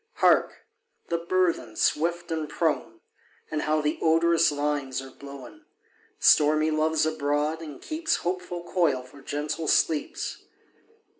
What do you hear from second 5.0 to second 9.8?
blown! Stormy Love's abroad, and keeps Hopeful coil for gentle